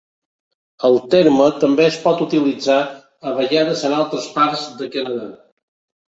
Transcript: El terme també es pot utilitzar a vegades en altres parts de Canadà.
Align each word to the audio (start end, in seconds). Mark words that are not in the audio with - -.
El 0.87 0.95
terme 1.13 1.49
també 1.63 1.83
es 1.89 1.97
pot 2.05 2.23
utilitzar 2.25 2.77
a 3.31 3.33
vegades 3.41 3.83
en 3.89 3.93
altres 3.99 4.25
parts 4.39 4.65
de 4.81 4.89
Canadà. 4.97 5.29